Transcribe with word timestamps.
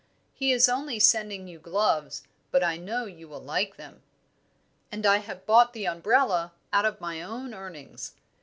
He 0.33 0.51
is 0.51 0.67
only 0.67 0.97
sending 0.97 1.47
you 1.47 1.59
gloves, 1.59 2.23
but 2.49 2.63
I 2.63 2.75
know 2.75 3.05
you 3.05 3.27
will 3.27 3.39
like 3.39 3.75
them. 3.75 4.01
"And 4.91 5.05
I 5.05 5.17
have 5.17 5.45
bought 5.45 5.73
the 5.73 5.85
umbrella 5.85 6.53
out 6.73 6.85
of 6.85 6.99
my 6.99 7.21
own 7.21 7.53
earnings. 7.53 8.13